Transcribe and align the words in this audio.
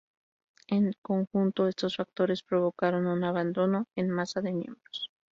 En 0.67 0.93
conjunto, 1.03 1.67
estos 1.67 1.97
factores 1.97 2.41
provocaron 2.41 3.05
un 3.05 3.23
abandono 3.23 3.85
en 3.95 4.09
masa 4.09 4.41
de 4.41 4.51
miembros. 4.51 5.11